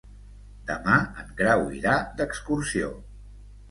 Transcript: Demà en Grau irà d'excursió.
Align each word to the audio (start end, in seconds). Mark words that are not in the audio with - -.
Demà 0.71 0.95
en 1.25 1.31
Grau 1.43 1.69
irà 1.83 2.01
d'excursió. 2.19 2.95